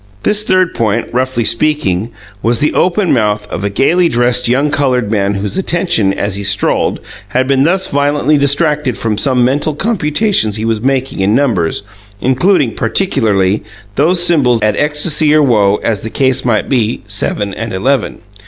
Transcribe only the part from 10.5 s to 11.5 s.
he was making in